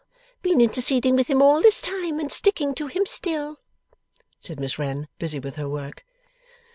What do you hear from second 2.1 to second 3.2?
and sticking to him